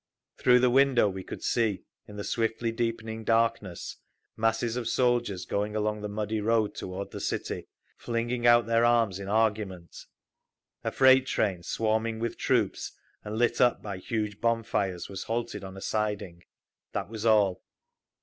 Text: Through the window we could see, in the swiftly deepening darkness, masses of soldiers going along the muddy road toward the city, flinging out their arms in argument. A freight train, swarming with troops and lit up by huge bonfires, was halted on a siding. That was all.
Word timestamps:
Through 0.39 0.61
the 0.61 0.71
window 0.71 1.07
we 1.07 1.21
could 1.23 1.43
see, 1.43 1.83
in 2.07 2.15
the 2.15 2.23
swiftly 2.23 2.71
deepening 2.71 3.23
darkness, 3.23 3.97
masses 4.35 4.75
of 4.75 4.87
soldiers 4.87 5.45
going 5.45 5.75
along 5.75 6.01
the 6.01 6.09
muddy 6.09 6.41
road 6.41 6.73
toward 6.73 7.11
the 7.11 7.19
city, 7.19 7.67
flinging 7.97 8.47
out 8.47 8.65
their 8.65 8.83
arms 8.83 9.19
in 9.19 9.27
argument. 9.27 9.95
A 10.83 10.89
freight 10.91 11.27
train, 11.27 11.61
swarming 11.61 12.17
with 12.17 12.35
troops 12.39 12.93
and 13.23 13.37
lit 13.37 13.61
up 13.61 13.83
by 13.83 13.99
huge 13.99 14.41
bonfires, 14.41 15.07
was 15.07 15.25
halted 15.25 15.63
on 15.63 15.77
a 15.77 15.81
siding. 15.81 16.45
That 16.93 17.07
was 17.07 17.23
all. 17.23 17.61